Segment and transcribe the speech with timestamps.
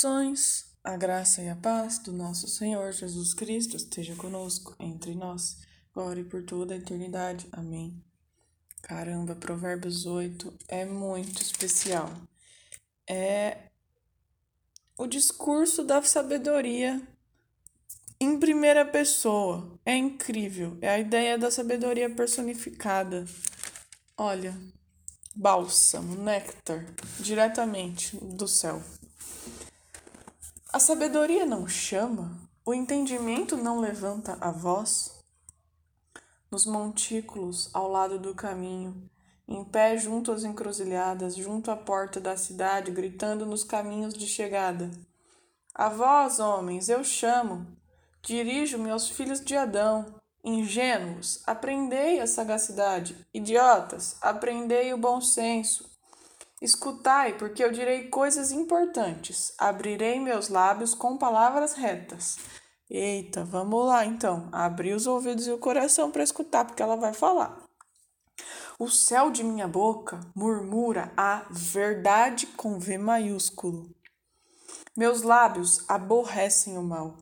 [0.85, 5.59] a graça e a paz do nosso Senhor Jesus Cristo esteja conosco, entre nós,
[5.91, 7.49] agora e por toda a eternidade.
[7.53, 8.03] Amém.
[8.83, 12.11] Caramba, Provérbios 8 é muito especial.
[13.09, 13.69] É
[14.97, 17.01] o discurso da sabedoria
[18.21, 19.79] em primeira pessoa.
[19.85, 20.77] É incrível.
[20.81, 23.25] É a ideia da sabedoria personificada.
[24.17, 24.57] Olha,
[25.35, 26.85] bálsamo, néctar,
[27.21, 28.83] diretamente do céu.
[30.73, 35.25] A sabedoria não chama, o entendimento não levanta a voz.
[36.51, 39.09] Nos montículos, ao lado do caminho,
[39.49, 44.91] em pé junto às encruzilhadas, junto à porta da cidade, gritando nos caminhos de chegada.
[45.75, 47.67] A vós, homens, eu chamo,
[48.23, 50.15] dirijo-me aos filhos de Adão,
[50.45, 53.27] Ingênuos, aprendei a sagacidade.
[53.35, 55.89] Idiotas, aprendei o bom senso.
[56.61, 59.53] Escutai, porque eu direi coisas importantes.
[59.59, 62.37] Abrirei meus lábios com palavras retas.
[62.91, 64.49] Eita, vamos lá então.
[64.51, 67.63] Abrir os ouvidos e o coração para escutar, porque ela vai falar.
[68.79, 73.91] O céu de minha boca murmura a verdade com V maiúsculo.
[74.97, 77.19] Meus lábios aborrecem o mal.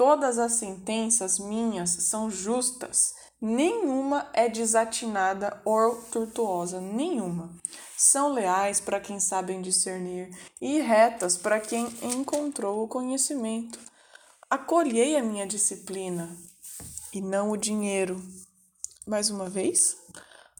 [0.00, 7.54] Todas as sentenças minhas são justas, nenhuma é desatinada ou tortuosa, nenhuma.
[7.98, 13.78] São leais para quem sabem discernir e retas para quem encontrou o conhecimento.
[14.48, 16.34] Acolhei a minha disciplina
[17.12, 18.24] e não o dinheiro.
[19.06, 19.98] Mais uma vez,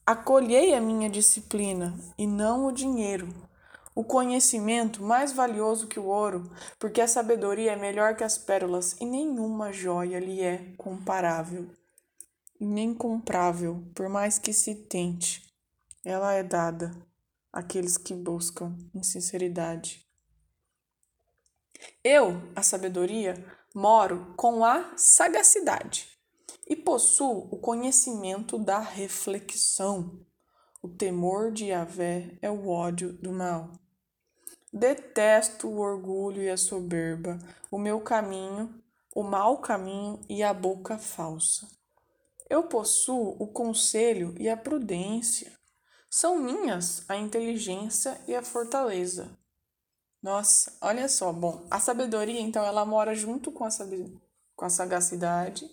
[0.05, 3.50] acolhei a minha disciplina e não o dinheiro
[3.95, 8.97] o conhecimento mais valioso que o ouro, porque a sabedoria é melhor que as pérolas
[9.01, 11.69] e nenhuma joia lhe é comparável,
[12.59, 15.43] nem comprável, por mais que se tente.
[16.05, 16.91] Ela é dada
[17.53, 20.07] àqueles que buscam em sinceridade.
[22.03, 23.35] Eu, a sabedoria,
[23.75, 26.09] moro com a sagacidade
[26.69, 30.25] e possuo o conhecimento da reflexão.
[30.83, 33.71] O temor de Yahvé é o ódio do mal.
[34.73, 37.39] Detesto o orgulho e a soberba,
[37.71, 38.83] o meu caminho,
[39.15, 41.69] o mau caminho e a boca falsa.
[42.49, 45.53] Eu possuo o conselho e a prudência.
[46.09, 49.37] São minhas a inteligência e a fortaleza.
[50.23, 51.31] Nossa, olha só.
[51.31, 53.69] Bom, a sabedoria, então, ela mora junto com a,
[54.57, 55.71] com a sagacidade.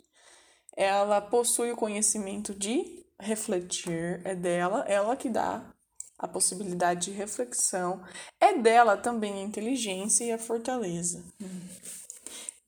[0.76, 5.74] Ela possui o conhecimento de refletir, é dela, ela que dá
[6.18, 8.04] a possibilidade de reflexão,
[8.40, 11.24] é dela também a inteligência e a fortaleza.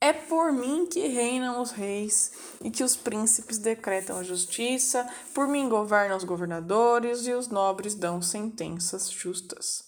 [0.01, 2.31] É por mim que reinam os reis
[2.63, 7.95] e que os príncipes decretam a justiça, por mim governam os governadores e os nobres
[7.95, 9.83] dão sentenças justas.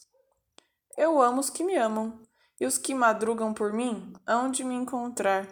[0.98, 2.22] Eu amo os que me amam,
[2.60, 5.48] e os que madrugam por mim hão de me encontrar.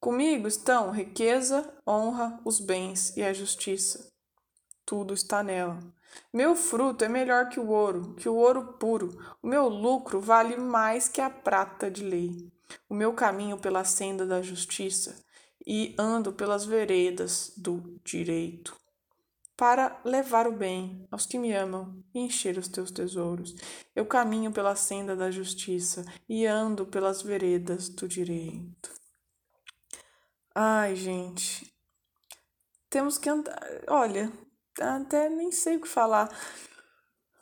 [0.00, 4.15] Comigo estão riqueza, honra, os bens e a justiça.
[4.86, 5.80] Tudo está nela.
[6.32, 9.18] Meu fruto é melhor que o ouro, que o ouro puro.
[9.42, 12.50] O meu lucro vale mais que a prata de lei.
[12.88, 15.22] O meu caminho pela senda da justiça
[15.66, 18.76] e ando pelas veredas do direito,
[19.56, 23.54] para levar o bem aos que me amam e encher os teus tesouros.
[23.94, 28.94] Eu caminho pela senda da justiça e ando pelas veredas do direito.
[30.54, 31.72] Ai, gente,
[32.88, 33.60] temos que andar.
[33.88, 34.32] Olha,
[34.80, 36.30] até nem sei o que falar.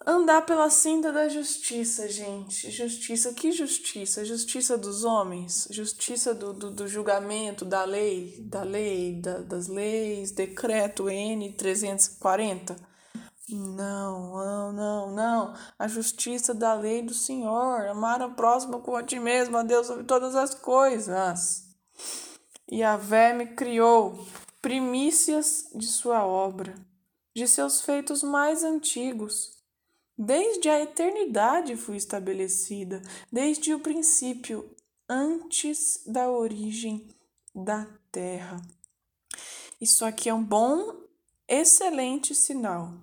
[0.07, 2.71] Andar pela senda da justiça, gente.
[2.71, 4.23] Justiça, que justiça?
[4.23, 5.67] Justiça dos homens?
[5.71, 12.77] Justiça do, do, do julgamento, da lei, da lei, da, das leis, decreto N340?
[13.49, 15.55] Não, não, não, não.
[15.79, 17.87] A justiça da lei do Senhor.
[17.87, 21.65] Amar o próximo como a ti mesmo, a Deus sobre todas as coisas.
[22.71, 24.23] E a Vé me criou
[24.61, 26.75] primícias de sua obra
[27.35, 29.59] de seus feitos mais antigos.
[30.17, 34.71] Desde a eternidade fui estabelecida, desde o princípio,
[35.09, 37.09] antes da origem
[37.53, 38.63] da terra.
[39.81, 41.03] Isso aqui é um bom,
[41.49, 42.95] excelente sinal,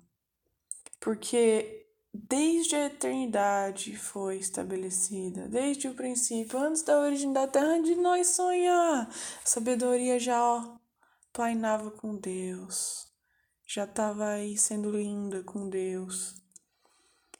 [0.98, 7.94] porque desde a eternidade foi estabelecida, desde o princípio, antes da origem da terra, de
[7.94, 9.06] nós sonhar.
[9.44, 10.76] A sabedoria já ó,
[11.30, 13.11] plainava com Deus
[13.74, 16.34] já estava aí sendo linda com Deus.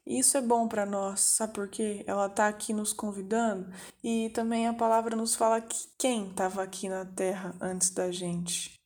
[0.06, 2.02] Isso é bom para nós, sabe por quê?
[2.06, 3.70] Ela está aqui nos convidando
[4.02, 8.80] e também a palavra nos fala que quem estava aqui na terra antes da gente?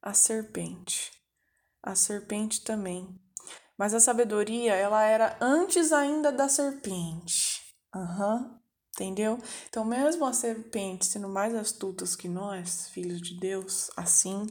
[0.00, 1.12] A serpente.
[1.82, 3.06] A serpente também.
[3.76, 7.60] Mas a sabedoria, ela era antes ainda da serpente.
[7.94, 8.36] Aham.
[8.36, 8.56] Uhum.
[8.94, 9.38] Entendeu?
[9.68, 14.46] Então, mesmo a serpente sendo mais astutas que nós, filhos de Deus, assim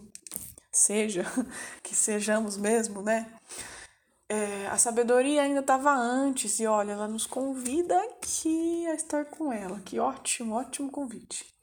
[0.78, 1.26] seja,
[1.82, 3.32] que sejamos mesmo, né?
[4.28, 9.54] É, a sabedoria ainda estava antes, e olha, ela nos convida aqui a estar com
[9.54, 9.80] ela.
[9.82, 11.54] Que ótimo, ótimo convite.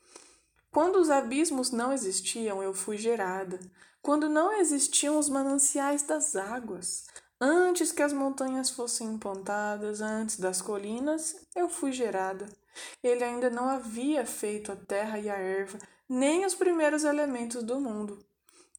[0.70, 3.59] Quando os abismos não existiam, eu fui gerada.
[4.00, 7.06] Quando não existiam os mananciais das águas,
[7.41, 12.47] antes que as montanhas fossem implantadas, antes das colinas, eu fui gerada.
[13.03, 15.79] Ele ainda não havia feito a terra e a erva,
[16.09, 18.25] nem os primeiros elementos do mundo.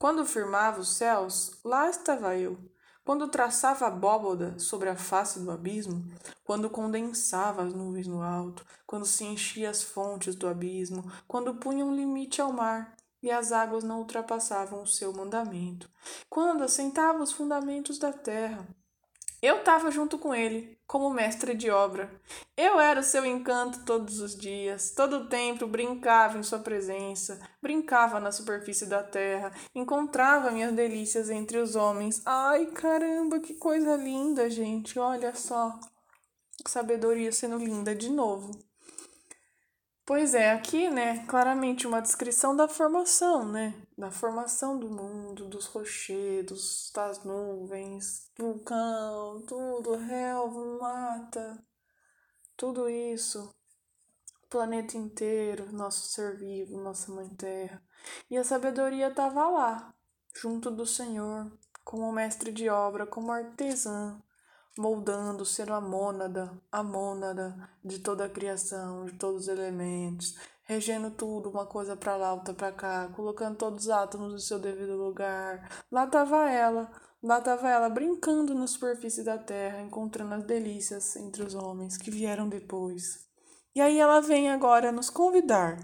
[0.03, 2.57] Quando firmava os céus, lá estava eu.
[3.05, 6.03] Quando traçava a abóboda sobre a face do abismo,
[6.43, 11.85] quando condensava as nuvens no alto, quando se enchia as fontes do abismo, quando punha
[11.85, 15.89] um limite ao mar e as águas não ultrapassavam o seu mandamento,
[16.29, 18.67] quando assentava os fundamentos da terra,
[19.43, 22.09] eu estava junto com ele, como mestre de obra.
[22.55, 27.41] Eu era o seu encanto todos os dias, todo o tempo brincava em sua presença,
[27.61, 32.21] brincava na superfície da terra, encontrava minhas delícias entre os homens.
[32.25, 34.97] Ai, caramba, que coisa linda, gente.
[34.97, 35.77] Olha só.
[36.65, 38.51] Sabedoria sendo linda de novo.
[40.05, 43.73] Pois é, aqui, né, claramente uma descrição da formação, né?
[43.97, 51.65] Da formação do mundo, dos rochedos, das nuvens, vulcão, tudo, relva, mata,
[52.57, 53.49] tudo isso,
[54.43, 57.81] o planeta inteiro, nosso ser vivo, nossa mãe terra.
[58.29, 59.95] E a sabedoria estava lá,
[60.35, 61.49] junto do Senhor,
[61.81, 64.21] como mestre de obra, como artesã,
[64.77, 71.11] moldando, sendo a mônada, a mônada de toda a criação, de todos os elementos, regendo
[71.11, 74.95] tudo, uma coisa para lá, outra para cá, colocando todos os átomos no seu devido
[74.95, 75.69] lugar.
[75.91, 76.91] Lá estava ela,
[77.21, 82.09] lá estava ela brincando na superfície da terra, encontrando as delícias entre os homens que
[82.09, 83.27] vieram depois.
[83.75, 85.77] E aí ela vem agora nos convidar.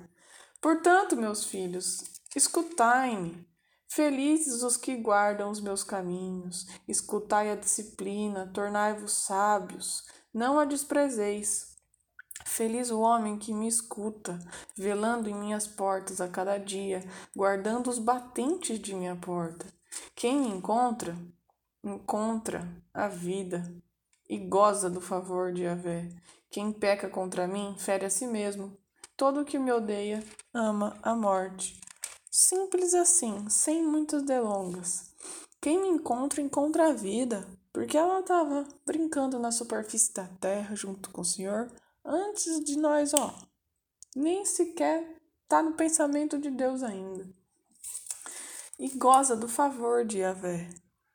[0.61, 3.48] Portanto, meus filhos, escutai-me,
[3.91, 11.75] Felizes os que guardam os meus caminhos, escutai a disciplina, tornai-vos sábios, não a desprezeis.
[12.45, 14.37] Feliz o homem que me escuta,
[14.77, 17.03] velando em minhas portas a cada dia,
[17.35, 19.65] guardando os batentes de minha porta.
[20.15, 21.17] Quem me encontra,
[21.83, 23.73] encontra a vida
[24.29, 26.09] e goza do favor de Yahvé.
[26.51, 28.77] Quem peca contra mim, fere a si mesmo.
[29.17, 31.88] Todo o que me odeia, ama a morte.
[32.31, 35.13] Simples assim, sem muitas delongas.
[35.59, 41.09] Quem me encontra, encontra a vida, porque ela estava brincando na superfície da terra junto
[41.09, 41.71] com o Senhor
[42.05, 43.33] antes de nós, ó.
[44.15, 47.27] Nem sequer tá no pensamento de Deus ainda.
[48.77, 50.69] E goza do favor de Yahvé,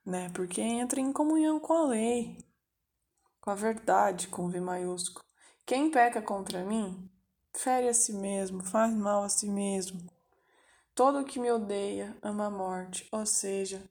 [0.04, 0.30] né?
[0.30, 2.36] Porque entra em comunhão com a lei,
[3.40, 5.24] com a verdade, com V maiúsculo.
[5.64, 7.08] Quem peca contra mim,
[7.52, 10.13] fere a si mesmo, faz mal a si mesmo.
[10.94, 13.82] Todo o que me odeia ama a morte, ou seja,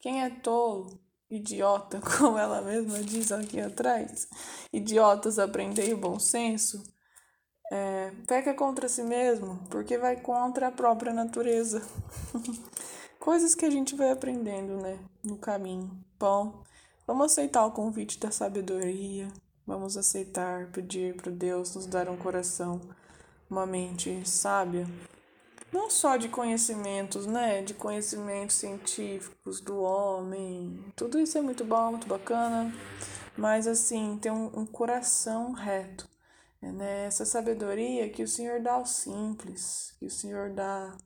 [0.00, 1.00] quem é tolo,
[1.30, 4.28] idiota, como ela mesma diz aqui atrás,
[4.70, 6.82] idiotas aprendei o bom senso,
[7.70, 11.80] é, peca contra si mesmo, porque vai contra a própria natureza.
[13.18, 16.04] Coisas que a gente vai aprendendo, né, no caminho.
[16.18, 16.62] Bom,
[17.06, 19.28] vamos aceitar o convite da sabedoria,
[19.66, 22.78] vamos aceitar, pedir para Deus nos dar um coração,
[23.48, 24.86] uma mente sábia
[25.72, 27.62] não só de conhecimentos, né?
[27.62, 30.84] De conhecimentos científicos do homem.
[30.94, 32.72] Tudo isso é muito bom, muito bacana.
[33.36, 36.08] Mas assim, ter um, um coração reto.
[36.60, 37.06] Né?
[37.06, 40.96] Essa sabedoria que o Senhor dá aos simples, que o Senhor dá.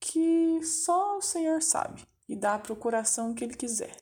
[0.00, 2.06] que só o Senhor sabe.
[2.28, 3.96] E dá para o coração que Ele quiser.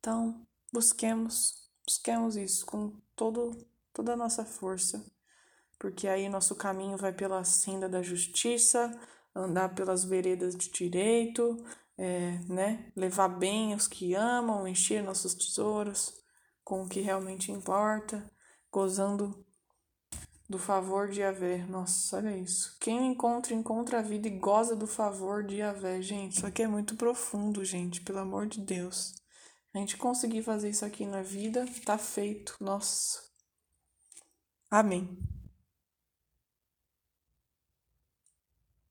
[0.00, 3.56] Então, busquemos, busquemos isso com todo,
[3.92, 5.04] toda a nossa força
[5.78, 8.92] porque aí nosso caminho vai pela senda da justiça,
[9.34, 11.64] andar pelas veredas de direito,
[11.96, 12.92] é, né?
[12.96, 16.14] levar bem os que amam, encher nossos tesouros
[16.62, 18.24] com o que realmente importa,
[18.70, 19.44] gozando
[20.48, 21.66] do favor de Yahvé.
[21.66, 22.76] Nossa, olha isso.
[22.80, 26.00] Quem encontra, encontra a vida e goza do favor de Yahvé.
[26.02, 29.14] Gente, isso aqui é muito profundo, gente, pelo amor de Deus.
[29.74, 32.56] A gente conseguir fazer isso aqui na vida, tá feito.
[32.60, 33.20] Nossa.
[34.70, 35.18] Amém.